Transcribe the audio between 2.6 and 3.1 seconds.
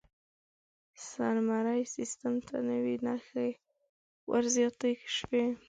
نوې